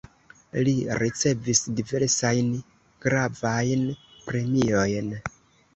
Li 0.67 0.71
ricevis 1.01 1.61
diversajn 1.81 2.49
gravajn 3.07 3.87
premiojn. 4.31 5.19